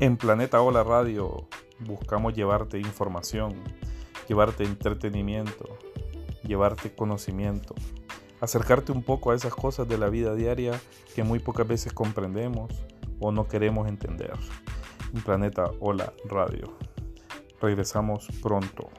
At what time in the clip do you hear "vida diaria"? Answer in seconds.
10.08-10.80